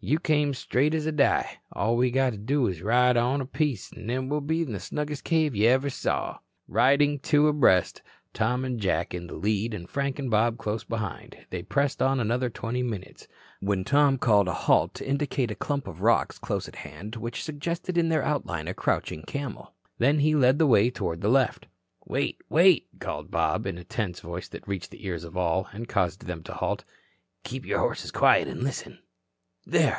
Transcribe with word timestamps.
"You 0.00 0.20
come 0.20 0.54
straight 0.54 0.94
as 0.94 1.06
a 1.06 1.10
die. 1.12 1.58
All 1.72 1.96
we 1.96 2.12
got 2.12 2.30
to 2.30 2.36
do 2.38 2.68
is 2.68 2.78
to 2.78 2.84
ride 2.84 3.16
on 3.16 3.40
a 3.40 3.44
piece 3.44 3.92
an' 3.92 4.28
we'll 4.28 4.40
be 4.40 4.62
in 4.62 4.70
the 4.70 4.78
snuggest 4.78 5.24
cave 5.24 5.56
ever 5.60 5.86
you 5.88 5.90
see." 5.90 6.14
Riding 6.68 7.18
two 7.18 7.48
abreast, 7.48 8.02
Tom 8.32 8.64
and 8.64 8.78
Jack 8.78 9.12
in 9.12 9.26
the 9.26 9.34
lead 9.34 9.74
and 9.74 9.90
Frank 9.90 10.20
and 10.20 10.30
Bob 10.30 10.56
close 10.56 10.84
behind, 10.84 11.36
they 11.50 11.64
pressed 11.64 12.00
on 12.00 12.20
another 12.20 12.48
twenty 12.48 12.80
minutes 12.80 13.26
when 13.58 13.82
Tom 13.82 14.18
called 14.18 14.46
a 14.46 14.52
halt 14.54 14.94
to 14.94 15.04
indicate 15.04 15.50
a 15.50 15.56
clump 15.56 15.88
of 15.88 16.00
rocks 16.00 16.38
close 16.38 16.68
at 16.68 16.76
hand 16.76 17.16
which 17.16 17.42
suggested 17.42 17.98
in 17.98 18.08
their 18.08 18.22
outline 18.22 18.68
a 18.68 18.74
crouching 18.74 19.22
camel. 19.24 19.74
Then 19.98 20.20
he 20.20 20.36
led 20.36 20.60
the 20.60 20.68
way 20.68 20.90
toward 20.90 21.22
the 21.22 21.28
left. 21.28 21.66
"Wait, 22.06 22.38
wait," 22.48 22.86
called 23.00 23.32
Bob, 23.32 23.66
in 23.66 23.76
a 23.76 23.82
tense 23.82 24.20
voice 24.20 24.46
that 24.50 24.68
reached 24.68 24.92
the 24.92 25.04
ears 25.04 25.24
of 25.24 25.36
all, 25.36 25.66
and 25.72 25.88
caused 25.88 26.24
them 26.26 26.44
to 26.44 26.52
halt. 26.54 26.84
"Keep 27.42 27.66
your 27.66 27.80
horses 27.80 28.12
quiet 28.12 28.46
and 28.46 28.62
listen. 28.62 29.00
There. 29.70 29.96